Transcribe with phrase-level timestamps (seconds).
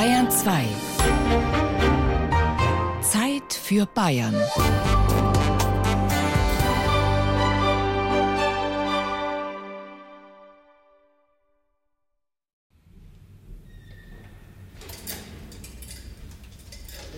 [0.00, 0.64] Bayern 2.
[3.02, 4.34] Zeit für Bayern.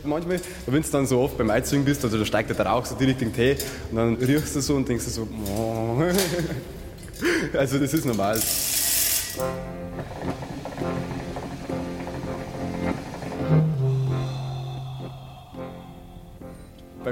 [0.02, 2.96] Manchmal, wenn du dann so oft beim Einzügen bist, also da steigt der Rauch so
[2.96, 5.28] direkt in den Tee und dann riechst du so und denkst du so,
[7.56, 8.40] also das ist normal.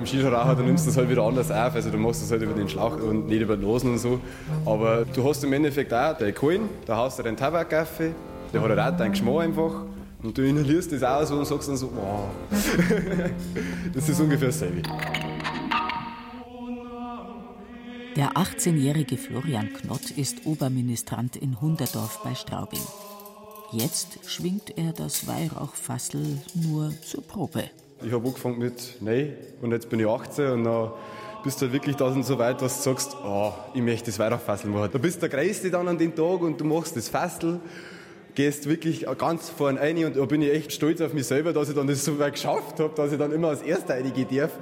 [0.00, 1.74] Beim Shisha-Raucher, da nimmst du es halt wieder anders auf.
[1.74, 4.18] Also du machst es halt über den Schlauch und nicht über den Losen und so.
[4.64, 8.00] Aber du hast im Endeffekt auch deine Kohlen, da hast du deinen Tabak auf,
[8.50, 9.72] der hat auch deinen Geschmack einfach.
[10.22, 12.30] Und du inhalierst das auch so und sagst dann so, wow.
[13.92, 14.80] das ist ungefähr dasselbe.
[18.16, 22.80] Der 18-jährige Florian Knott ist Oberministrant in Hunderdorf bei Straubing.
[23.70, 27.64] Jetzt schwingt er das Weihrauchfassel nur zur Probe.
[28.02, 30.90] Ich habe angefangen mit Nein und jetzt bin ich 18 und dann
[31.44, 34.70] bist du halt wirklich da so weit, dass du sagst, oh, ich möchte das Weihrauchfassel
[34.70, 34.88] machen.
[34.90, 37.60] Da bist du der Größte dann an dem Tag und du machst das Fassel,
[38.34, 41.68] gehst wirklich ganz vorne rein und da bin ich echt stolz auf mich selber, dass
[41.68, 44.52] ich dann das so weit geschafft habe, dass ich dann immer als Erster reingehen darf.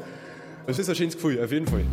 [0.67, 1.85] Das ist ein schönes Gefühl, auf jeden Fall.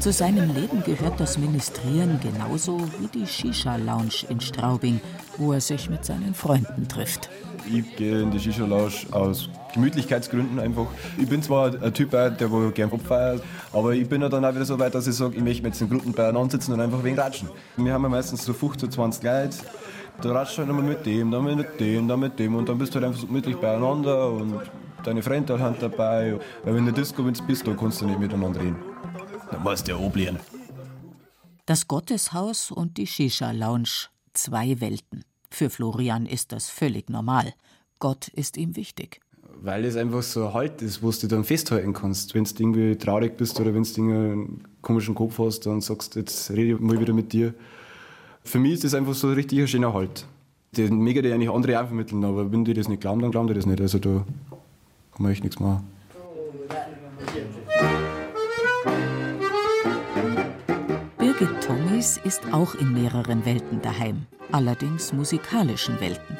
[0.00, 4.98] Zu seinem Leben gehört das Ministrieren genauso wie die Shisha-Lounge in Straubing,
[5.36, 7.28] wo er sich mit seinen Freunden trifft.
[7.70, 10.86] Ich gehe in die Shisha-Lounge aus Gemütlichkeitsgründen einfach.
[11.18, 13.42] Ich bin zwar ein Typ, der gerne abfeiert,
[13.74, 15.90] aber ich bin dann auch wieder so weit, dass ich sage, ich möchte mit den
[15.90, 17.50] Gruppen beieinander sitzen und einfach wegen ratschen.
[17.76, 19.58] Wir haben ja meistens so 15, 20 Leute.
[20.22, 22.78] Da ratschst du halt immer mit dem, dann mit dem, dann mit dem und dann
[22.78, 24.62] bist du halt einfach so gemütlich beieinander und
[25.04, 26.38] deine Freunde halt dabei.
[26.64, 28.89] Weil wenn du in der Disco bist, da kannst du nicht miteinander reden.
[29.50, 30.38] Da musst du ja oblieren.
[31.66, 34.08] Das Gotteshaus und die Shisha-Lounge.
[34.34, 35.24] Zwei Welten.
[35.50, 37.52] Für Florian ist das völlig normal.
[37.98, 39.20] Gott ist ihm wichtig.
[39.62, 42.34] Weil es einfach so ein Halt ist, wo du dann festhalten kannst.
[42.34, 46.20] Wenn du irgendwie traurig bist oder wenn du einen komischen Kopf hast, dann sagst du,
[46.20, 47.52] jetzt rede ich mal wieder mit dir.
[48.42, 50.26] Für mich ist das einfach so ein richtig schöner Halt.
[50.76, 53.48] Den mega die eigentlich andere auch vermitteln, aber wenn die das nicht glauben, dann glauben
[53.48, 53.80] die das nicht.
[53.80, 54.24] Also da
[55.12, 55.86] kann man echt nichts machen.
[61.40, 66.36] Birgit Tommys ist auch in mehreren Welten daheim, allerdings musikalischen Welten.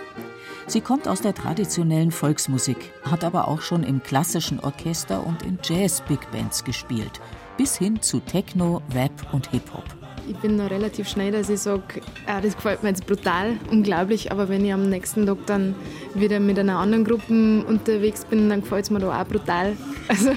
[0.66, 5.58] Sie kommt aus der traditionellen Volksmusik, hat aber auch schon im klassischen Orchester und in
[5.62, 7.18] Jazz-Big Bands gespielt,
[7.56, 9.84] bis hin zu Techno, Rap und Hip-Hop.
[10.28, 14.30] Ich bin noch relativ schnell, dass ich sage, ah, das gefällt mir jetzt brutal, unglaublich,
[14.30, 15.74] aber wenn ich am nächsten Tag dann
[16.14, 19.78] wieder mit einer anderen Gruppe unterwegs bin, dann gefällt es mir da auch brutal.
[20.08, 20.32] Also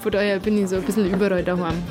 [0.00, 1.82] von daher bin ich so ein bisschen überall daheim.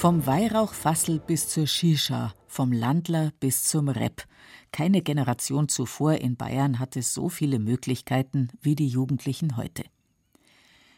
[0.00, 4.24] Vom Weihrauchfassel bis zur Shisha, vom Landler bis zum Rap.
[4.72, 9.84] Keine Generation zuvor in Bayern hatte so viele Möglichkeiten wie die Jugendlichen heute.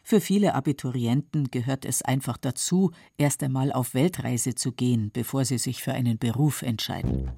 [0.05, 5.59] Für viele Abiturienten gehört es einfach dazu, erst einmal auf Weltreise zu gehen, bevor sie
[5.59, 7.33] sich für einen Beruf entscheiden.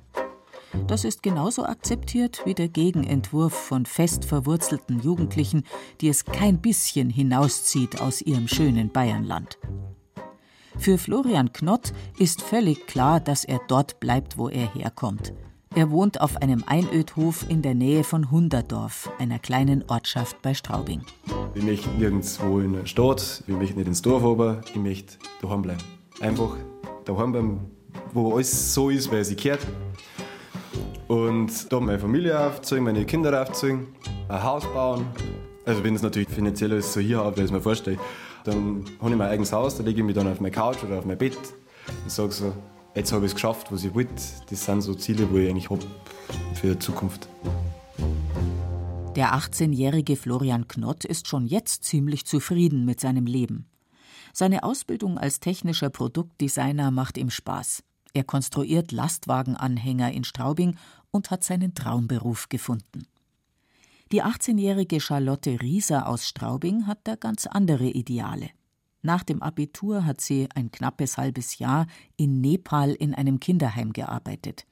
[0.87, 5.65] Das ist genauso akzeptiert wie der Gegenentwurf von fest verwurzelten Jugendlichen,
[6.03, 9.57] die es kein bisschen hinauszieht aus ihrem schönen Bayernland.
[10.79, 15.33] Für Florian Knott ist völlig klar, dass er dort bleibt, wo er herkommt.
[15.75, 21.03] Er wohnt auf einem Einödhof in der Nähe von Hunderdorf, einer kleinen Ortschaft bei Straubing.
[21.55, 25.63] Ich möchte nirgendwo in der Stadt, ich möchte nicht ins Dorf, aber ich möchte daheim
[25.63, 25.83] bleiben.
[26.21, 26.57] Einfach
[27.05, 27.71] daheim bleiben,
[28.13, 29.67] wo alles so ist, wie es sich gehört.
[31.09, 33.89] Und da meine Familie aufziehen, meine Kinder aufziehen,
[34.29, 35.07] ein Haus bauen.
[35.65, 37.99] Also wenn es natürlich finanziell ist, so hier habe, wie ich es mir vorstelle,
[38.45, 40.99] dann habe ich mein eigenes Haus, da lege ich mich dann auf meine Couch oder
[40.99, 41.37] auf mein Bett
[42.03, 42.53] und sage so,
[42.95, 44.15] jetzt habe ich es geschafft, was ich wollte.
[44.49, 45.85] Das sind so Ziele, wo ich eigentlich habe
[46.55, 47.29] für die Zukunft.
[49.17, 53.67] Der 18-jährige Florian Knott ist schon jetzt ziemlich zufrieden mit seinem Leben.
[54.33, 57.83] Seine Ausbildung als technischer Produktdesigner macht ihm Spaß.
[58.13, 60.77] Er konstruiert Lastwagenanhänger in Straubing
[61.11, 63.07] und hat seinen Traumberuf gefunden.
[64.15, 68.51] Die 18-jährige Charlotte Rieser aus Straubing hat da ganz andere Ideale.
[69.03, 74.67] Nach dem Abitur hat sie ein knappes halbes Jahr in Nepal in einem Kinderheim gearbeitet.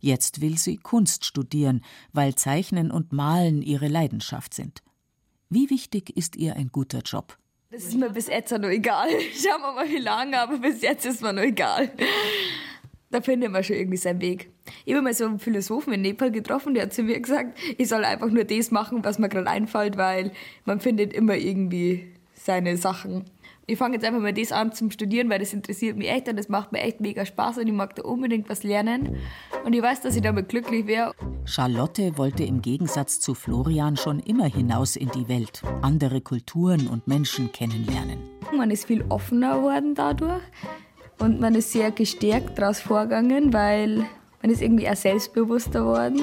[0.00, 1.80] Jetzt will sie Kunst studieren,
[2.12, 4.82] weil Zeichnen und Malen ihre Leidenschaft sind.
[5.48, 7.38] Wie wichtig ist ihr ein guter Job?
[7.70, 9.08] Das ist mir bis jetzt noch egal.
[9.32, 11.90] Schauen wir mal, wie lange, aber bis jetzt ist mir noch egal.
[13.10, 14.50] Da findet man schon irgendwie seinen Weg.
[14.84, 17.88] Ich habe mal so einen Philosophen in Nepal getroffen, der hat zu mir gesagt, ich
[17.88, 20.32] soll einfach nur das machen, was mir gerade einfällt, weil
[20.64, 23.24] man findet immer irgendwie seine Sachen.
[23.66, 26.36] Ich fange jetzt einfach mal das an zum Studieren, weil das interessiert mich echt und
[26.36, 29.16] das macht mir echt mega Spaß und ich mag da unbedingt was lernen.
[29.64, 31.14] Und ich weiß, dass ich damit glücklich wäre.
[31.46, 37.08] Charlotte wollte im Gegensatz zu Florian schon immer hinaus in die Welt, andere Kulturen und
[37.08, 38.18] Menschen kennenlernen.
[38.54, 40.42] Man ist viel offener geworden dadurch
[41.18, 44.04] und man ist sehr gestärkt daraus vorgegangen, weil
[44.42, 46.20] man ist irgendwie auch selbstbewusster geworden.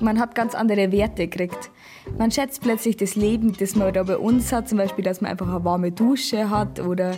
[0.00, 1.70] Man hat ganz andere Werte gekriegt.
[2.18, 5.30] Man schätzt plötzlich das Leben, das man da bei uns hat, zum Beispiel, dass man
[5.30, 7.16] einfach eine warme Dusche hat oder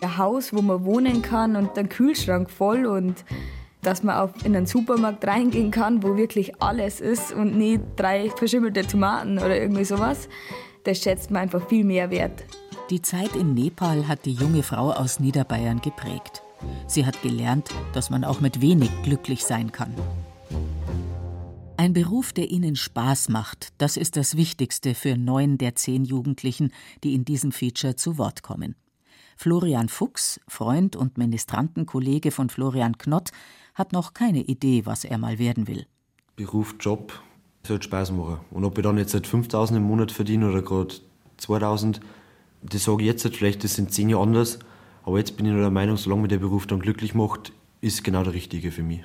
[0.00, 3.24] ein Haus, wo man wohnen kann und einen Kühlschrank voll und
[3.82, 8.30] dass man auch in einen Supermarkt reingehen kann, wo wirklich alles ist und nicht drei
[8.30, 10.28] verschimmelte Tomaten oder irgendwie sowas.
[10.84, 12.44] Das schätzt man einfach viel mehr wert.
[12.90, 16.42] Die Zeit in Nepal hat die junge Frau aus Niederbayern geprägt.
[16.86, 19.94] Sie hat gelernt, dass man auch mit wenig glücklich sein kann.
[21.78, 26.72] Ein Beruf, der ihnen Spaß macht, das ist das Wichtigste für neun der zehn Jugendlichen,
[27.04, 28.76] die in diesem Feature zu Wort kommen.
[29.36, 33.30] Florian Fuchs, Freund und Ministrantenkollege von Florian Knott,
[33.74, 35.86] hat noch keine Idee, was er mal werden will.
[36.34, 37.12] Beruf, Job,
[37.66, 38.38] soll Spaß machen.
[38.50, 40.94] Und ob ich dann jetzt seit 5000 im Monat verdiene oder gerade
[41.36, 42.00] 2000,
[42.62, 44.58] das sage ich jetzt vielleicht, das sind zehn Jahre anders.
[45.06, 48.02] Aber jetzt bin ich nur der Meinung, solange mir der Beruf dann glücklich macht, ist
[48.02, 49.04] genau der richtige für mich.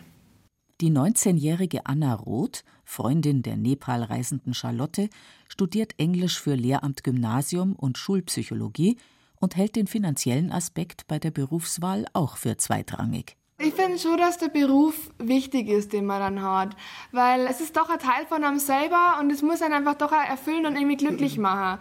[0.81, 5.09] Die 19-jährige Anna Roth, Freundin der Nepal reisenden Charlotte,
[5.47, 8.97] studiert Englisch für Lehramt Gymnasium und Schulpsychologie
[9.39, 13.37] und hält den finanziellen Aspekt bei der Berufswahl auch für zweitrangig.
[13.63, 16.75] Ich finde schon, dass der Beruf wichtig ist, den man dann hat.
[17.11, 20.11] Weil es ist doch ein Teil von einem selber und es muss einen einfach doch
[20.11, 21.79] erfüllen und irgendwie glücklich machen.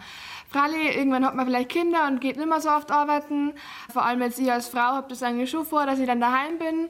[0.51, 3.53] Freilich, irgendwann hat man vielleicht Kinder und geht nicht mehr so oft arbeiten.
[3.89, 6.57] Vor allem jetzt ich als Frau habe das eigentlich schon vor, dass ich dann daheim
[6.57, 6.89] bin.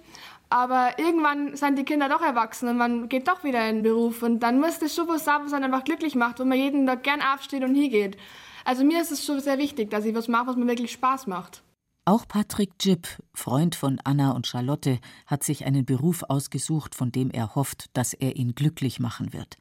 [0.49, 4.23] Aber irgendwann sind die Kinder doch erwachsen und man geht doch wieder in den Beruf.
[4.23, 6.87] Und dann muss das schon was sein, was einen einfach glücklich macht, wo man jeden
[6.87, 8.17] Tag gern aufsteht und hingeht.
[8.65, 11.27] Also mir ist es schon sehr wichtig, dass ich was mache, was mir wirklich Spaß
[11.27, 11.63] macht.
[12.03, 17.29] Auch Patrick Jipp, Freund von Anna und Charlotte, hat sich einen Beruf ausgesucht, von dem
[17.29, 19.57] er hofft, dass er ihn glücklich machen wird.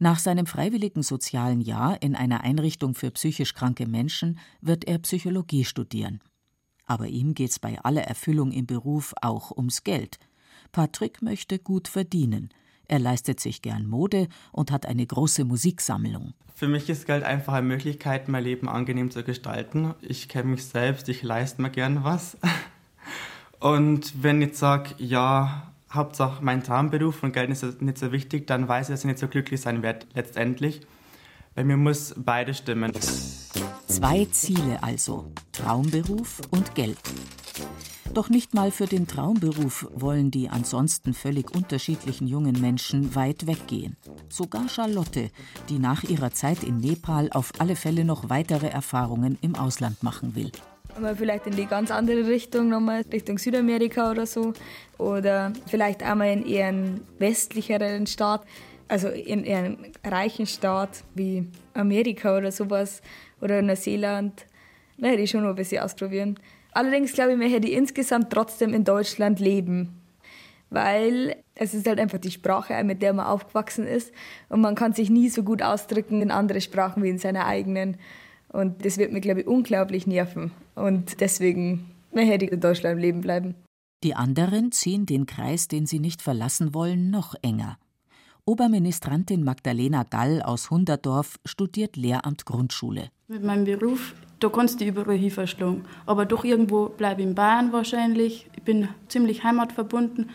[0.00, 5.64] Nach seinem freiwilligen sozialen Jahr in einer Einrichtung für psychisch kranke Menschen wird er Psychologie
[5.64, 6.20] studieren.
[6.86, 10.18] Aber ihm geht's bei aller Erfüllung im Beruf auch ums Geld.
[10.70, 12.50] Patrick möchte gut verdienen.
[12.86, 16.32] Er leistet sich gern Mode und hat eine große Musiksammlung.
[16.54, 19.94] Für mich ist Geld einfach eine Möglichkeit, mein Leben angenehm zu gestalten.
[20.00, 22.38] Ich kenne mich selbst, ich leiste mir gern was.
[23.60, 28.68] Und wenn ich sage, ja, Hauptsache mein Traumberuf und Geld ist nicht so wichtig, dann
[28.68, 30.82] weiß ich, dass ich nicht so glücklich sein werde letztendlich.
[31.54, 32.92] Bei mir muss beides stimmen.
[33.86, 36.98] Zwei Ziele also, Traumberuf und Geld.
[38.14, 43.96] Doch nicht mal für den Traumberuf wollen die ansonsten völlig unterschiedlichen jungen Menschen weit weggehen.
[44.28, 45.30] Sogar Charlotte,
[45.68, 50.34] die nach ihrer Zeit in Nepal auf alle Fälle noch weitere Erfahrungen im Ausland machen
[50.34, 50.52] will
[51.00, 54.52] mal vielleicht in die ganz andere Richtung, nochmal Richtung Südamerika oder so.
[54.98, 58.44] Oder vielleicht einmal in eher einen westlicheren Staat,
[58.88, 63.02] also in eher einem reichen Staat wie Amerika oder sowas
[63.40, 64.46] oder Neuseeland.
[64.98, 66.38] Da hätte ich schon noch ein bisschen ausprobieren.
[66.72, 70.00] Allerdings glaube ich, man hätte insgesamt trotzdem in Deutschland leben.
[70.70, 74.12] Weil es ist halt einfach die Sprache, mit der man aufgewachsen ist.
[74.48, 77.96] Und man kann sich nie so gut ausdrücken in andere Sprachen wie in seiner eigenen.
[78.52, 80.52] Und das wird mir, glaube ich, unglaublich nerven.
[80.74, 83.54] Und deswegen hätte ich in Deutschland leben bleiben.
[84.04, 87.78] Die anderen ziehen den Kreis, den sie nicht verlassen wollen, noch enger.
[88.44, 93.10] Oberministrantin Magdalena Gall aus Hunderdorf studiert Lehramt Grundschule.
[93.26, 95.84] Mit meinem Beruf, da kannst du überall hin verschlagen.
[96.06, 98.48] Aber doch irgendwo bleibe ich in Bayern wahrscheinlich.
[98.56, 100.30] Ich bin ziemlich heimatverbunden.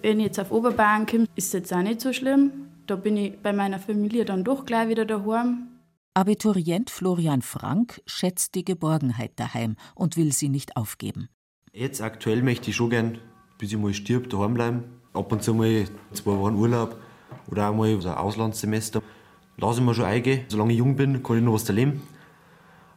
[0.00, 2.68] Wenn ich jetzt auf Oberbayern komme, ist es jetzt auch nicht so schlimm.
[2.86, 5.66] Da bin ich bei meiner Familie dann doch gleich wieder daheim.
[6.16, 11.28] Abiturient Florian Frank schätzt die Geborgenheit daheim und will sie nicht aufgeben.
[11.74, 13.18] Jetzt aktuell möchte ich schon gern,
[13.58, 14.84] bis ich mal stirb, daheim bleiben.
[15.12, 16.98] Ab und zu mal zwei Wochen Urlaub
[17.50, 19.02] oder auch mal ein Auslandssemester.
[19.58, 20.46] Lass ich mir schon eingehen.
[20.48, 22.00] Solange ich jung bin, kann ich noch was erleben.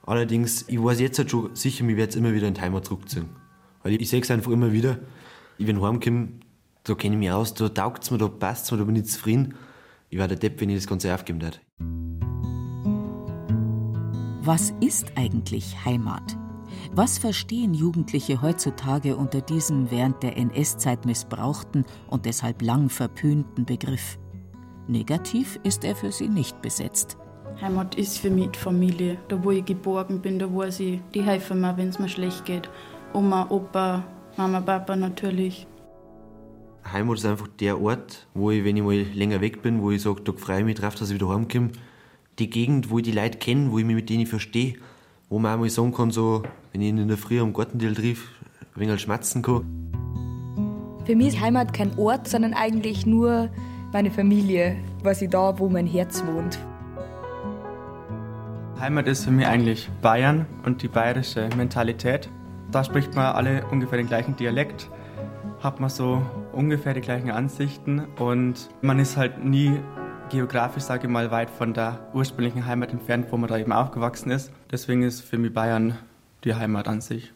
[0.04, 3.28] Allerdings, ich weiß jetzt halt schon sicher, ich werde immer wieder in die Heimat zurückziehen.
[3.84, 4.98] Weil ich, ich sehe es einfach immer wieder.
[5.58, 6.30] Ich, ich heimkomme,
[6.86, 8.96] da kenne ich mich aus, da taugt es mir, da passt es mir, da bin
[8.96, 9.56] ich zufrieden.
[10.10, 11.58] Ich war der Depp, wenn ich das Ganze aufgeben würde.
[14.52, 16.36] Was ist eigentlich Heimat?
[16.92, 24.18] Was verstehen Jugendliche heutzutage unter diesem während der NS-Zeit missbrauchten und deshalb lang verpönten Begriff?
[24.88, 27.16] Negativ ist er für sie nicht besetzt.
[27.62, 29.20] Heimat ist für mich die Familie.
[29.28, 32.46] Da, wo ich geborgen bin, da weiß ich, die helfen mir, wenn es mir schlecht
[32.46, 32.72] geht.
[33.14, 34.04] Oma, Opa,
[34.36, 35.68] Mama, Papa natürlich.
[36.92, 40.02] Heimat ist einfach der Ort, wo ich, wenn ich mal länger weg bin, wo ich
[40.02, 41.70] sage, da freue ich mich drauf, dass ich wieder heimkomme,
[42.40, 44.76] die Gegend, wo ich die Leute kenne, wo ich mich mit denen verstehe,
[45.30, 47.94] wo man auch mal sagen kann, so, wenn ich ihn in der Früh am Gartendeal
[47.94, 48.30] triff,
[48.76, 49.66] ein wenig schmatzen kann.
[51.06, 53.50] Für mich ist Heimat kein Ort, sondern eigentlich nur
[53.92, 56.60] meine Familie, quasi da, wo mein Herz wohnt.
[58.80, 62.30] Heimat ist für mich eigentlich Bayern und die bayerische Mentalität.
[62.72, 64.90] Da spricht man alle ungefähr den gleichen Dialekt,
[65.62, 66.22] hat man so
[66.54, 69.80] ungefähr die gleichen Ansichten und man ist halt nie
[70.30, 74.32] geografisch, sage ich mal, weit von der ursprünglichen Heimat entfernt, wo man da eben aufgewachsen
[74.32, 74.52] ist.
[74.72, 75.98] Deswegen ist für mich Bayern
[76.44, 77.34] die Heimat an sich.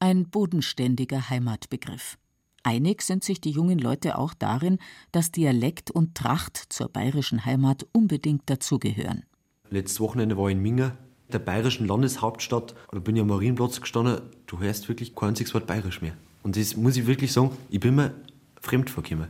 [0.00, 2.16] Ein bodenständiger Heimatbegriff.
[2.62, 4.78] Einig sind sich die jungen Leute auch darin,
[5.12, 9.24] dass Dialekt und Tracht zur bayerischen Heimat unbedingt dazugehören.
[9.70, 10.96] Letztes Wochenende war ich in Minga,
[11.32, 12.74] der bayerischen Landeshauptstadt.
[12.90, 14.20] Da bin ich am Marienplatz gestanden.
[14.46, 16.14] Du hörst wirklich kein einziges Wort bayerisch mehr.
[16.42, 18.14] Und das muss ich wirklich sagen, ich bin mir
[18.60, 19.28] fremd vorgekommen.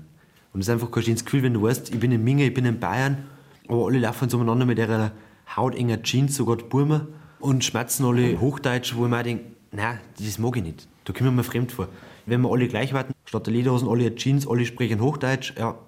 [0.53, 2.55] Und es ist einfach kein schönes Gefühl, wenn du weißt, ich bin in Minga, ich
[2.55, 3.27] bin in Bayern,
[3.69, 5.13] aber alle laufen so umeinander mit ihrer
[5.57, 7.07] hautenger Jeans, sogar die Burma,
[7.39, 10.89] und schmerzen alle Hochdeutsch, wo ich mir denke, nein, das mag ich nicht.
[11.05, 11.89] Da kommen wir mir fremd vor.
[12.27, 15.79] Wenn wir alle gleich warten, statt der Lederhosen alle Jeans, alle sprechen Hochdeutsch, ja,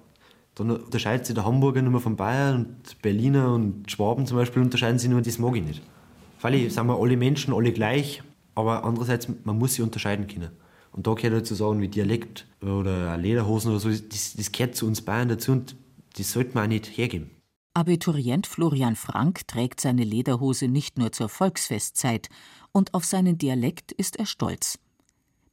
[0.55, 4.99] dann unterscheidet sich der Hamburger nur von Bayern und Berliner und Schwaben zum Beispiel unterscheiden
[4.99, 5.81] sich nur, das mag ich nicht.
[6.41, 8.21] Weil sind wir alle Menschen, alle gleich,
[8.55, 10.49] aber andererseits, man muss sie unterscheiden können.
[10.93, 14.75] Und da gehört halt zu sagen, wie Dialekt oder Lederhosen oder so, das, das gehört
[14.75, 15.75] zu uns Bayern dazu und
[16.15, 17.31] das sollte man auch nicht hergeben.
[17.75, 22.29] Abiturient Florian Frank trägt seine Lederhose nicht nur zur Volksfestzeit
[22.71, 24.77] und auf seinen Dialekt ist er stolz.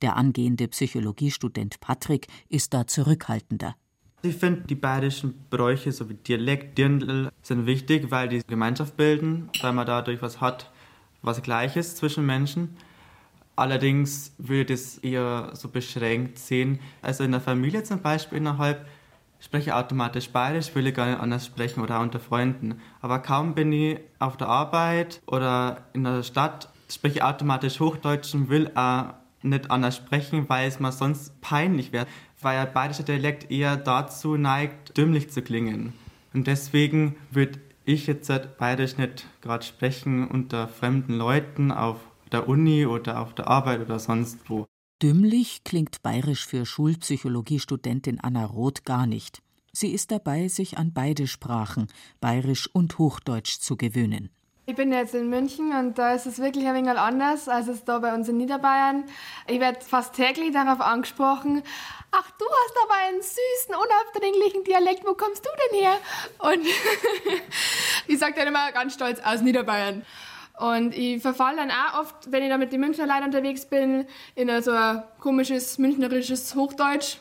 [0.02, 3.74] Der angehende Psychologiestudent Patrick ist da zurückhaltender.
[4.22, 9.72] Ich finde, die bayerischen Bräuche sowie Dialekt, Dirndl sind wichtig, weil die Gemeinschaft bilden, weil
[9.72, 10.70] man dadurch was hat,
[11.22, 12.76] was Gleiches zwischen Menschen.
[13.56, 16.80] Allerdings würde ich es eher so beschränkt sehen.
[17.02, 18.86] Also in der Familie zum Beispiel innerhalb
[19.38, 22.80] spreche ich automatisch bayerisch, will ich gar nicht anders sprechen oder unter Freunden.
[23.00, 28.34] Aber kaum bin ich auf der Arbeit oder in der Stadt, spreche ich automatisch Hochdeutsch
[28.34, 32.06] und will auch nicht anders sprechen, weil es mir sonst peinlich wäre
[32.42, 35.92] weil der bayerische Dialekt eher dazu neigt, dümmlich zu klingen.
[36.32, 41.98] Und deswegen würde ich jetzt bayerisch nicht gerade sprechen unter fremden Leuten auf
[42.32, 44.66] der Uni oder auf der Arbeit oder sonst wo.
[45.02, 49.42] Dümmlich klingt bayerisch für Schulpsychologiestudentin Anna Roth gar nicht.
[49.72, 51.86] Sie ist dabei, sich an beide Sprachen,
[52.20, 54.30] bayerisch und hochdeutsch, zu gewöhnen.
[54.66, 57.84] Ich bin jetzt in München und da ist es wirklich ein wenig anders als es
[57.84, 59.04] da bei uns in Niederbayern.
[59.48, 61.62] Ich werde fast täglich darauf angesprochen,
[62.12, 65.94] ach, du hast aber einen süßen, unaufdringlichen Dialekt, wo kommst du denn her?
[66.38, 66.66] Und
[68.06, 70.04] ich sage dann immer ganz stolz, aus Niederbayern.
[70.60, 74.04] Und ich verfalle dann auch oft, wenn ich da mit den Münchner Leuten unterwegs bin,
[74.34, 77.16] in so ein komisches, münchnerisches Hochdeutsch.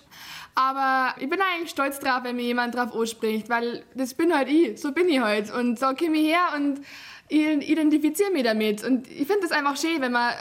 [0.55, 4.50] Aber ich bin eigentlich stolz drauf, wenn mir jemand drauf anspricht, weil das bin halt
[4.50, 5.53] ich, so bin ich halt.
[5.53, 6.81] Und so komme ich her und
[7.29, 8.84] ich identifiziere mich damit.
[8.84, 10.34] Und ich finde es einfach schön, wenn man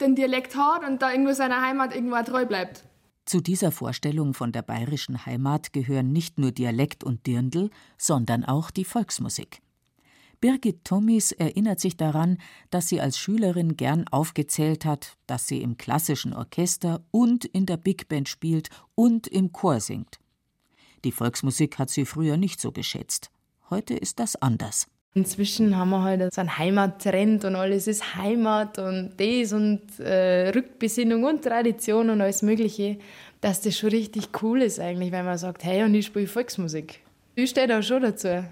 [0.00, 2.84] den Dialekt hat und da irgendwo seiner Heimat irgendwo treu bleibt.
[3.26, 8.70] Zu dieser Vorstellung von der bayerischen Heimat gehören nicht nur Dialekt und Dirndl, sondern auch
[8.70, 9.60] die Volksmusik.
[10.40, 12.38] Birgit Tommis erinnert sich daran,
[12.70, 17.76] dass sie als Schülerin gern aufgezählt hat, dass sie im klassischen Orchester und in der
[17.76, 20.18] Big Band spielt und im Chor singt.
[21.04, 23.30] Die Volksmusik hat sie früher nicht so geschätzt.
[23.70, 24.86] Heute ist das anders.
[25.14, 30.50] Inzwischen haben wir halt so einen Heimattrend und alles ist Heimat und das und äh,
[30.50, 32.98] Rückbesinnung und Tradition und alles Mögliche,
[33.40, 37.00] dass das schon richtig cool ist eigentlich, wenn man sagt, hey, und ich spiele Volksmusik.
[37.34, 38.44] Ich stehe da schon dazu.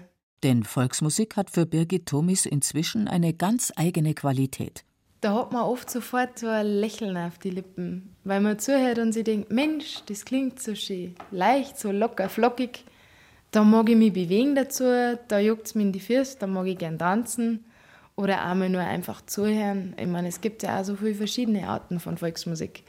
[0.45, 4.85] Denn Volksmusik hat für Birgit Thomis inzwischen eine ganz eigene Qualität.
[5.21, 9.11] Da hat man oft sofort so ein Lächeln auf die Lippen, weil man zuhört und
[9.11, 12.85] sich denkt, Mensch, das klingt so schön, leicht, so locker, flockig.
[13.49, 14.83] Da mag ich mich bewegen dazu,
[15.27, 17.65] da juckt es mir in die Füße, da mag ich gern tanzen
[18.15, 19.95] oder einmal nur einfach zuhören.
[19.99, 22.83] Ich meine, es gibt ja auch so viele verschiedene Arten von Volksmusik.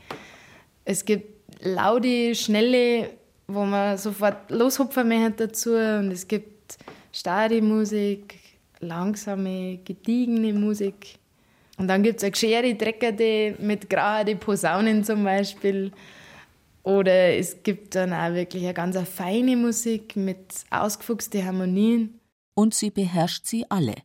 [0.84, 3.12] Es gibt laute, schnelle,
[3.46, 6.56] wo man sofort loshupfen möchte dazu und es gibt
[7.16, 8.38] starre Musik,
[8.80, 11.18] langsame, gediegene Musik.
[11.78, 15.92] Und dann gibt es auch geschere, dreckerte mit grauen Posaunen zum Beispiel.
[16.82, 22.20] Oder es gibt dann auch wirklich eine ganz feine Musik mit ausgefuchsten Harmonien.
[22.54, 23.96] Und sie beherrscht sie alle.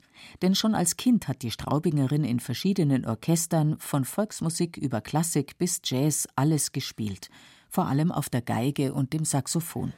[0.41, 5.81] Denn schon als Kind hat die Straubingerin in verschiedenen Orchestern von Volksmusik über Klassik bis
[5.83, 7.29] Jazz alles gespielt,
[7.69, 9.93] vor allem auf der Geige und dem Saxophon.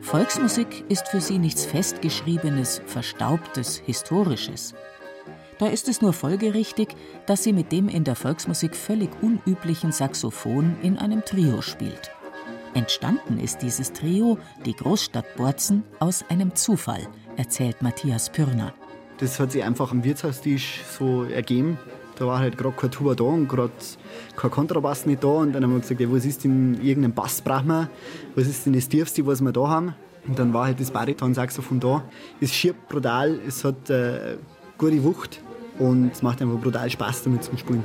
[0.00, 4.74] Volksmusik ist für sie nichts Festgeschriebenes, Verstaubtes, Historisches.
[5.58, 6.96] Da ist es nur folgerichtig,
[7.26, 12.10] dass sie mit dem in der Volksmusik völlig unüblichen Saxophon in einem Trio spielt.
[12.74, 18.72] Entstanden ist dieses Trio, die Großstadt Borzen, aus einem Zufall, erzählt Matthias Pürner.
[19.18, 21.78] Das hat sich einfach am Wirtshaustisch so ergeben.
[22.20, 23.72] Da war halt gerade kein Tuba da und gerade
[24.36, 25.28] kein Kontrabass nicht da.
[25.28, 27.88] Und dann haben wir gesagt, ja, was ist denn, irgendein Bass brauchen wir?
[28.34, 29.94] Was ist denn das Tiefste, was wir da haben?
[30.28, 32.04] Und dann war halt das Bariton-Saxophon da.
[32.38, 34.36] Es schiebt brutal, es hat äh,
[34.76, 35.40] gute Wucht
[35.78, 37.84] und es macht einfach brutal Spaß damit zu spielen.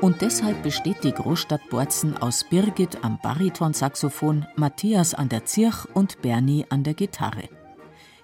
[0.00, 6.20] Und deshalb besteht die Großstadt Borzen aus Birgit am Baritonsaxophon, Matthias an der Zirch und
[6.20, 7.44] Bernie an der Gitarre.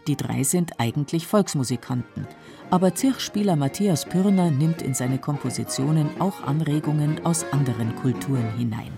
[0.06, 2.26] Die drei sind eigentlich Volksmusikanten,
[2.70, 8.92] aber Zirchspieler Matthias Pürner nimmt in seine Kompositionen auch Anregungen aus anderen Kulturen hinein.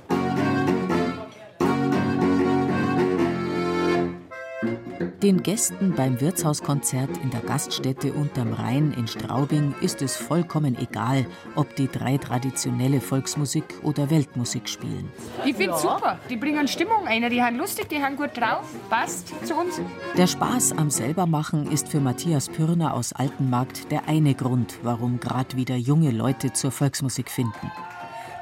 [5.24, 11.24] Den Gästen beim Wirtshauskonzert in der Gaststätte Unterm Rhein in Straubing ist es vollkommen egal,
[11.54, 15.10] ob die drei traditionelle Volksmusik oder Weltmusik spielen.
[15.46, 16.18] Ich finde super.
[16.28, 17.26] Die bringen Stimmung ein.
[17.30, 18.66] Die haben lustig, die haben gut drauf.
[18.90, 19.80] Passt zu uns.
[20.14, 25.56] Der Spaß am Selbermachen ist für Matthias Pürner aus Altenmarkt der eine Grund, warum gerade
[25.56, 27.72] wieder junge Leute zur Volksmusik finden.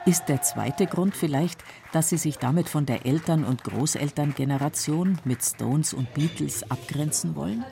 [0.05, 1.61] Ist der zweite Grund vielleicht,
[1.93, 7.65] dass sie sich damit von der Eltern- und Großelterngeneration mit Stones und Beatles abgrenzen wollen?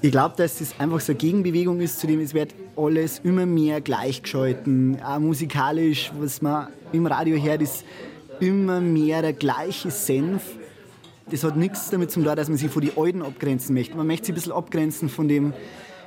[0.00, 3.44] Ich glaube, dass das einfach so eine Gegenbewegung ist, zu dem es wird alles immer
[3.44, 5.02] mehr gleichgeschalten.
[5.02, 7.84] Auch musikalisch, was man im Radio hört, ist
[8.40, 10.42] immer mehr der gleiche Senf.
[11.30, 13.94] Das hat nichts damit zu tun, dass man sich von den Alten abgrenzen möchte.
[13.94, 15.52] Man möchte sich ein bisschen abgrenzen von dem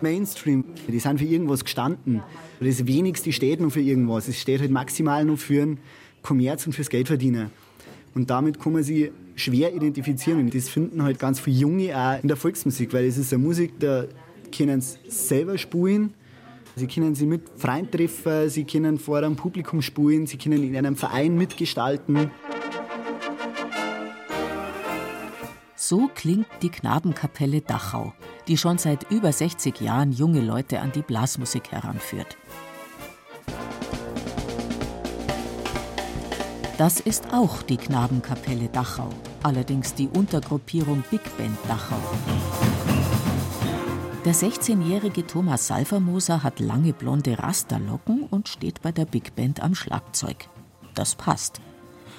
[0.02, 0.64] Mainstream.
[0.88, 2.24] Die sind für irgendwas gestanden.
[2.60, 4.28] Das Wenigste steht noch für irgendwas.
[4.28, 5.80] Es steht halt maximal nur für den
[6.22, 7.52] Kommerz und fürs Geldverdienen.
[8.16, 10.40] Und damit kann man sich schwer identifizieren.
[10.40, 13.44] Und das finden halt ganz viele Junge auch in der Volksmusik, weil es ist eine
[13.44, 14.06] Musik, da
[14.56, 16.14] können sie selber spielen.
[16.76, 20.76] Sie können sie mit Freunden treffen, sie können vor einem Publikum spielen, sie können in
[20.78, 22.30] einem Verein mitgestalten.
[25.76, 28.14] So klingt die Knabenkapelle Dachau,
[28.48, 32.38] die schon seit über 60 Jahren junge Leute an die Blasmusik heranführt.
[36.78, 39.10] Das ist auch die Knabenkapelle Dachau,
[39.42, 42.00] allerdings die Untergruppierung Big Band Dachau.
[44.26, 49.74] Der 16-jährige Thomas Salvermoser hat lange blonde Rasterlocken und steht bei der Big Band am
[49.74, 50.50] Schlagzeug.
[50.94, 51.62] Das passt.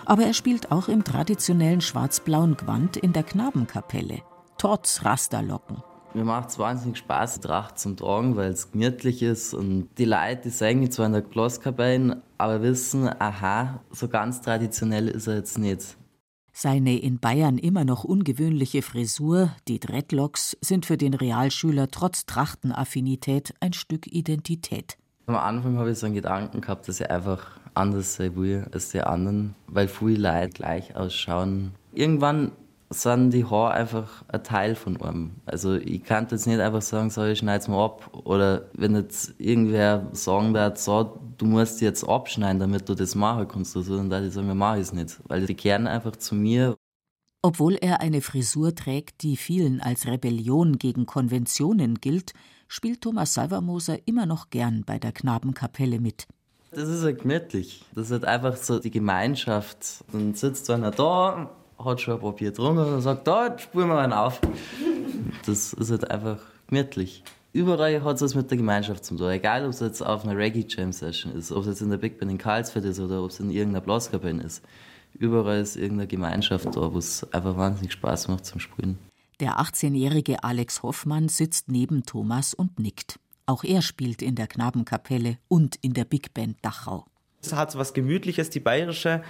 [0.07, 4.23] Aber er spielt auch im traditionellen schwarz-blauen Gewand in der Knabenkapelle,
[4.57, 5.83] trotz Rasterlocken.
[6.15, 10.43] Mir macht es wahnsinnig Spaß, Tracht zum Tragen, weil es gemütlich ist und die Leute,
[10.45, 15.59] die sagen zwar in der Glaskabine, aber wissen, aha, so ganz traditionell ist er jetzt
[15.59, 15.97] nicht.
[16.53, 23.55] Seine in Bayern immer noch ungewöhnliche Frisur, die Dreadlocks, sind für den Realschüler trotz Trachtenaffinität
[23.61, 24.97] ein Stück Identität.
[25.27, 28.91] Am Anfang habe ich so einen Gedanken gehabt, dass ich einfach anders sein will als
[28.91, 31.73] die anderen, weil viele Leute gleich ausschauen.
[31.93, 32.53] Irgendwann
[32.91, 35.33] sind die Haare einfach ein Teil von einem.
[35.45, 38.11] Also ich kann jetzt nicht einfach sagen, so, ich schneide es mal ab.
[38.25, 43.47] Oder wenn jetzt irgendwer sagen wird, so, du musst jetzt abschneiden, damit du das machen
[43.49, 45.19] kannst, also, dann würde ich sagen, wir machen es nicht.
[45.25, 46.77] Weil die kehren einfach zu mir.
[47.43, 52.33] Obwohl er eine Frisur trägt, die vielen als Rebellion gegen Konventionen gilt,
[52.69, 56.27] spielt Thomas Salvermoser immer noch gern bei der Knabenkapelle mit.
[56.71, 57.85] Das ist halt gemütlich.
[57.95, 60.05] Das ist halt einfach so die Gemeinschaft.
[60.13, 61.51] Dann sitzt einer da,
[61.85, 64.41] hat schon ein paar Bier getrunken und sagt, da, spulen wir einen auf.
[65.47, 67.23] Das ist halt einfach gemütlich.
[67.53, 69.31] Überall hat es was mit der Gemeinschaft zu tun.
[69.31, 72.31] Egal, ob es jetzt auf einer Reggae-Jam-Session ist, ob es jetzt in der Big Band
[72.31, 74.63] in Karlsfeld ist oder ob es in irgendeiner Blaskapelle ist.
[75.15, 78.99] Überall ist irgendeine Gemeinschaft da, wo es einfach wahnsinnig Spaß macht zum Spielen.
[79.41, 83.19] Der 18-jährige Alex Hoffmann sitzt neben Thomas und nickt.
[83.47, 87.07] Auch er spielt in der Knabenkapelle und in der Big Band Dachau.
[87.41, 89.23] Es hat so was Gemütliches, die bayerische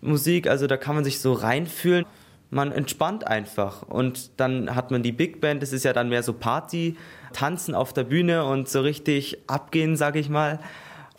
[0.00, 2.04] Musik, also da kann man sich so reinfühlen.
[2.50, 6.22] Man entspannt einfach und dann hat man die Big Band, das ist ja dann mehr
[6.22, 6.96] so Party,
[7.34, 10.58] tanzen auf der Bühne und so richtig abgehen, sage ich mal.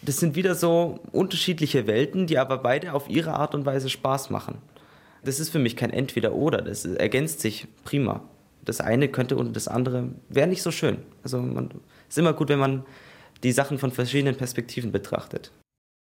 [0.01, 4.31] Das sind wieder so unterschiedliche Welten, die aber beide auf ihre Art und Weise Spaß
[4.31, 4.57] machen.
[5.23, 8.21] Das ist für mich kein Entweder-Oder, das ergänzt sich prima.
[8.65, 10.97] Das eine könnte und das andere wäre nicht so schön.
[11.23, 12.85] Also es ist immer gut, wenn man
[13.43, 15.51] die Sachen von verschiedenen Perspektiven betrachtet.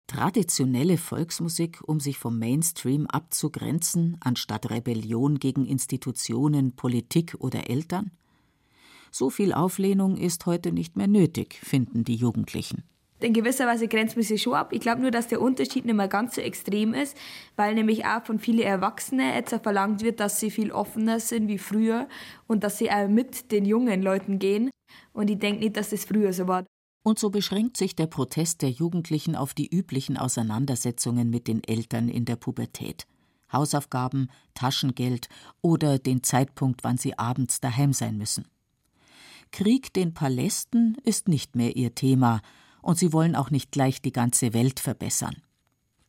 [0.10, 8.10] Traditionelle Volksmusik, um sich vom Mainstream abzugrenzen, anstatt Rebellion gegen Institutionen, Politik oder Eltern?
[9.12, 12.84] So viel Auflehnung ist heute nicht mehr nötig, finden die Jugendlichen.
[13.20, 14.74] In gewisser Weise grenzt man sich schon ab.
[14.74, 17.16] Ich glaube nur, dass der Unterschied nicht mehr ganz so extrem ist,
[17.56, 21.60] weil nämlich auch von vielen Erwachsenen jetzt verlangt wird, dass sie viel offener sind wie
[21.60, 22.08] früher
[22.48, 24.72] und dass sie auch mit den jungen Leuten gehen.
[25.14, 26.66] Und ich denke nicht, dass das früher so war.
[27.04, 32.10] Und so beschränkt sich der Protest der Jugendlichen auf die üblichen Auseinandersetzungen mit den Eltern
[32.10, 33.06] in der Pubertät.
[33.52, 35.28] Hausaufgaben, Taschengeld
[35.62, 38.46] oder den Zeitpunkt, wann sie abends daheim sein müssen.
[39.52, 42.42] Krieg den Palästen ist nicht mehr ihr Thema,
[42.82, 45.36] und sie wollen auch nicht gleich die ganze Welt verbessern.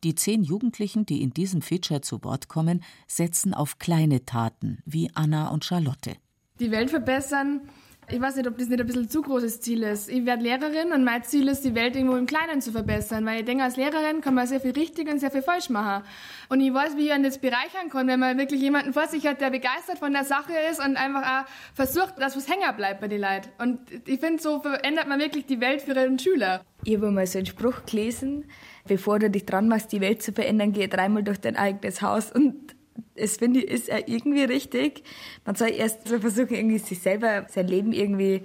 [0.03, 5.11] Die zehn Jugendlichen, die in diesem Feature zu Wort kommen, setzen auf kleine Taten, wie
[5.13, 6.15] Anna und Charlotte.
[6.59, 7.61] Die Welt verbessern
[8.09, 10.09] ich weiß nicht, ob das nicht ein bisschen zu großes Ziel ist.
[10.09, 13.39] Ich werde Lehrerin und mein Ziel ist, die Welt irgendwo im Kleinen zu verbessern, weil
[13.39, 16.03] ich denke, als Lehrerin kann man sehr viel richtig und sehr viel falsch machen.
[16.49, 19.25] Und ich weiß, wie ich an das bereichern kann, wenn man wirklich jemanden vor sich
[19.25, 22.99] hat, der begeistert von der Sache ist und einfach auch versucht, dass was hängen bleibt
[22.99, 23.49] bei den Leuten.
[23.59, 26.61] Und ich finde, so verändert man wirklich die Welt für ihren Schüler.
[26.83, 28.45] Ich habe mal so einen Spruch gelesen,
[28.87, 32.31] bevor du dich dran machst, die Welt zu verändern, geh dreimal durch dein eigenes Haus
[32.31, 32.75] und
[33.15, 35.03] es finde ich, ist ja irgendwie richtig.
[35.45, 38.43] Man soll erst so versuchen, irgendwie sich selber, sein Leben irgendwie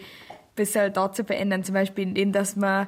[0.54, 1.64] besser da zu verändern.
[1.64, 2.86] Zum Beispiel indem, dass man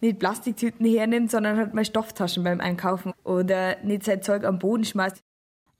[0.00, 4.84] nicht Plastiktüten hernimmt, sondern halt mal Stofftaschen beim Einkaufen oder nicht sein Zeug am Boden
[4.84, 5.22] schmeißt.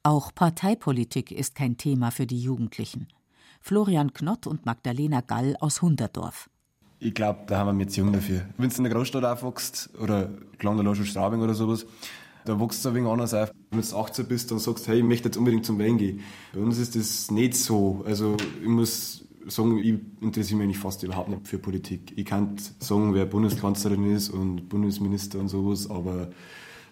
[0.02, 3.08] Auch Parteipolitik ist kein Thema für die Jugendlichen.
[3.60, 6.48] Florian Knott und Magdalena Gall aus Hunderdorf.
[7.00, 8.42] Ich glaube, da haben wir jetzt jung dafür.
[8.56, 11.86] Wenn du in der Großstadt aufwachst oder Glanderlosch Straubing oder sowas,
[12.44, 13.52] da wächst es ein wenig anders auf.
[13.70, 16.20] Wenn du 18 bist und sagst, hey, ich möchte jetzt unbedingt zum Wein gehen.
[16.52, 18.02] Bei uns ist das nicht so.
[18.06, 22.12] Also ich muss sagen, ich interessiere mich fast überhaupt nicht für Politik.
[22.16, 26.28] Ich kann sagen, wer Bundeskanzlerin ist und Bundesminister und sowas, aber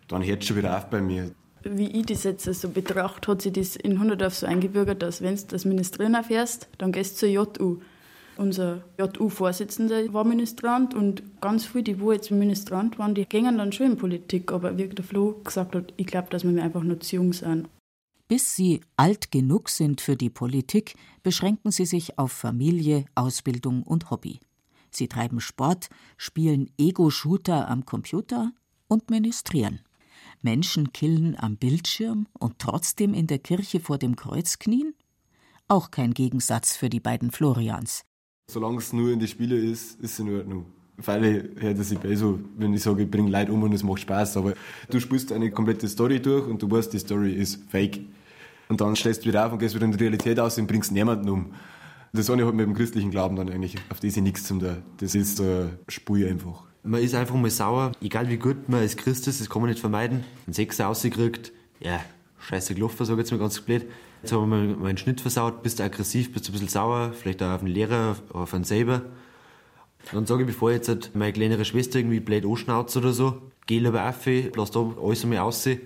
[0.09, 1.30] dann hört es schon wieder auf bei mir.
[1.64, 5.37] Wie ich das jetzt so betrachte, hat sich das in Hunderdorf so eingebürgert, dass wenn
[5.37, 7.80] du das Ministerin erfährst, dann gehst du zur JU.
[8.37, 13.72] Unser JU-Vorsitzender war Ministrant und ganz viele, die wo jetzt Ministrant waren, die gingen dann
[13.72, 14.53] schon in Politik.
[14.53, 17.68] Aber wie der Flo gesagt hat, ich glaube, dass wir einfach nur zu jung sind.
[18.29, 24.11] Bis sie alt genug sind für die Politik, beschränken sie sich auf Familie, Ausbildung und
[24.11, 24.40] Hobby.
[24.90, 28.53] Sie treiben Sport, spielen Ego-Shooter am Computer
[28.88, 29.81] und ministrieren.
[30.42, 34.94] Menschen killen am Bildschirm und trotzdem in der Kirche vor dem Kreuz knien?
[35.68, 38.05] Auch kein Gegensatz für die beiden Florians.
[38.48, 40.66] Solange es nur in die Spiele ist, ist es in Ordnung.
[40.98, 43.82] Weil ja, das ist bei so, wenn ich sage, ich bringe Leute um und es
[43.82, 44.54] macht Spaß, aber
[44.88, 48.00] du spielst eine komplette Story durch und du weißt, die Story ist fake.
[48.68, 50.92] Und dann stellst du wieder auf und gehst wieder in die Realität aus und bringst
[50.92, 51.52] niemanden um.
[52.12, 54.78] Das ich halt mit dem christlichen Glauben dann eigentlich, auf das ich nichts zum da.
[54.98, 56.62] Das ist so Spur einfach.
[56.82, 59.70] Man ist einfach mal sauer, egal wie gut man als Christ ist, das kann man
[59.70, 60.24] nicht vermeiden.
[60.46, 62.00] Ein Sechser rausgekriegt, ja,
[62.38, 63.87] scheiße gelaufen, sage ich jetzt mal ganz blöd.
[64.22, 67.12] Jetzt haben wir mal meinen Schnitt versaut, bist du aggressiv, bist du ein bisschen sauer,
[67.12, 69.03] vielleicht auch auf den Lehrer, auf einen selber.
[70.12, 73.79] Dann sage ich, bevor ich jetzt meine kleinere Schwester irgendwie blöd anschnauzt oder so, geh
[73.79, 75.81] lieber auf, lass da alles einmal aussehen,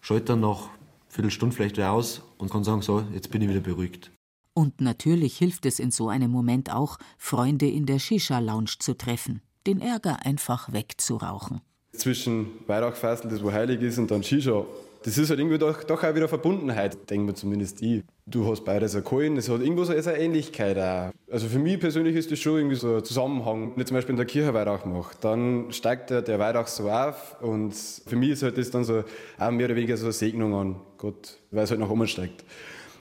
[0.00, 0.70] schalte dann nach einer
[1.08, 4.10] Viertelstunde vielleicht wieder aus und kann sagen, so, jetzt bin ich wieder beruhigt.
[4.54, 9.42] Und natürlich hilft es in so einem Moment auch, Freunde in der Shisha-Lounge zu treffen,
[9.66, 11.60] den Ärger einfach wegzurauchen.
[11.92, 14.64] Zwischen Weihrauchfassel, das wo heilig ist, und dann Shisha,
[15.02, 18.02] das ist halt irgendwie doch, doch auch wieder Verbundenheit, denken wir zumindest ich.
[18.26, 21.12] Du hast beides Alkohol, das hat irgendwo so eine Ähnlichkeit auch.
[21.30, 23.72] Also für mich persönlich ist das schon irgendwie so ein Zusammenhang.
[23.74, 26.90] Wenn ich zum Beispiel in der Kirche Weihrauch mache, dann steigt der, der Weihrauch so
[26.90, 29.02] auf und für mich ist halt das dann so
[29.38, 32.44] auch mehr oder weniger so eine Segnung an Gott, weil es halt nach oben steigt.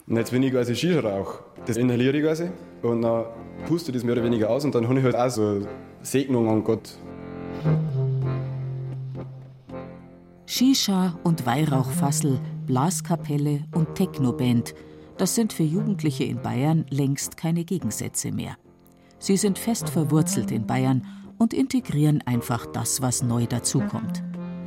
[0.07, 2.49] Und jetzt, wenn ich quasi Shisha rauche, das inhaliere ich quasi
[2.81, 3.25] und dann
[3.67, 5.67] puste ich das mehr oder weniger aus und dann habe ich halt auch so eine
[6.01, 6.97] Segnung an Gott.
[10.51, 14.73] Shisha und Weihrauchfassel, Blaskapelle und Technoband,
[15.19, 18.57] das sind für Jugendliche in Bayern längst keine Gegensätze mehr.
[19.19, 21.05] Sie sind fest verwurzelt in Bayern
[21.37, 24.23] und integrieren einfach das, was neu dazukommt.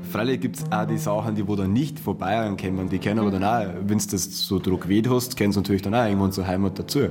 [0.08, 3.18] Freilich gibt es auch die Sachen, die wo dann nicht von Bayern kommen, die kennen
[3.18, 6.06] aber dann auch, wenn du das so Druck weht hast, kennst du natürlich dann auch
[6.06, 7.08] irgendwann zur Heimat dazu.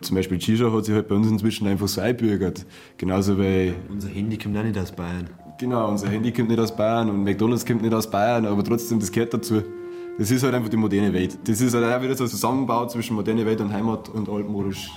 [0.00, 2.66] Zum Beispiel Shisha hat sich halt bei uns inzwischen einfach so einbürgert.
[2.98, 3.74] Genauso wie...
[3.88, 5.28] Unser Handy kommt auch nicht aus Bayern.
[5.58, 8.98] Genau, unser Handy kommt nicht aus Bayern und McDonalds kommt nicht aus Bayern, aber trotzdem,
[8.98, 9.62] das gehört dazu.
[10.18, 11.38] Das ist halt einfach die moderne Welt.
[11.44, 14.90] Das ist halt auch wieder so ein Zusammenbau zwischen moderne Welt und Heimat und altmodisch.